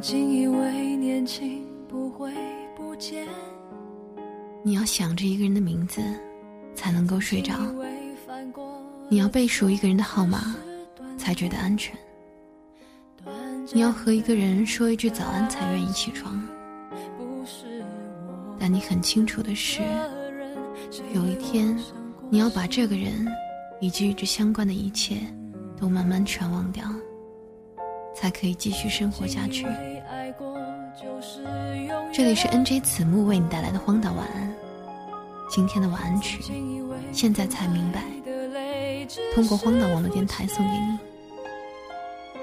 [0.00, 2.32] 经以为年轻不会
[2.76, 3.26] 不见，
[4.62, 6.00] 你要想着一个人的名字，
[6.74, 7.54] 才能够睡着；
[9.08, 10.54] 你要背熟一个人的号码，
[11.18, 11.92] 才觉得安全；
[13.72, 16.40] 你要和一个人说一句早安，才愿意起床。
[18.58, 19.82] 但你很清楚的是，
[21.14, 21.76] 有一天，
[22.30, 23.26] 你要把这个人
[23.80, 25.16] 以及与之相关的一切，
[25.76, 26.84] 都慢慢全忘掉，
[28.16, 29.66] 才可以继续生活下去。
[32.12, 34.50] 这里是 NJ 子木为你带来的荒岛晚安，
[35.50, 36.42] 今天的晚安曲，
[37.12, 38.02] 现在才明白，
[39.34, 40.98] 通过荒岛网络电台送给你。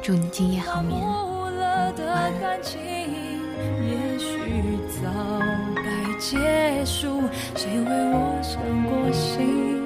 [0.04, 1.02] 祝你今夜好眠。
[1.02, 2.06] 忘了的
[2.40, 5.10] 感情，也许早
[5.76, 5.84] 该
[6.20, 7.24] 结束。
[7.56, 8.54] 谁为我伤
[8.86, 9.82] 过心？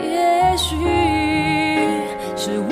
[0.00, 0.76] 也许
[2.36, 2.70] 是我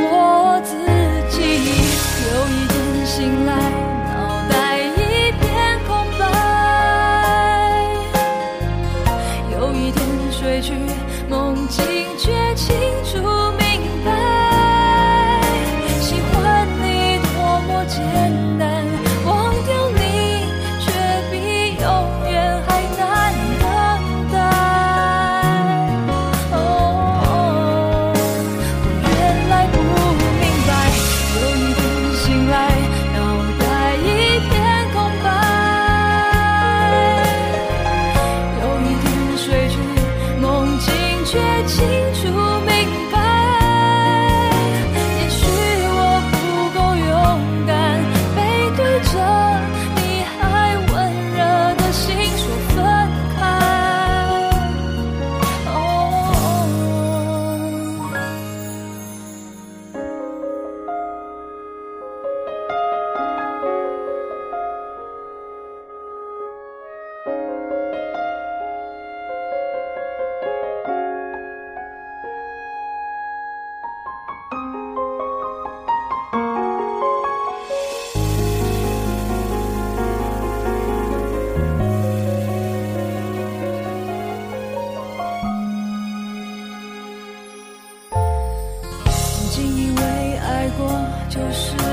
[91.54, 91.83] 是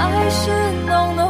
[0.00, 0.50] 爱是
[0.86, 1.29] 浓浓